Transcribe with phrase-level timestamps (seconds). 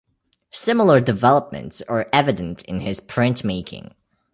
[0.49, 3.93] Similar developments are evident in his printmaking.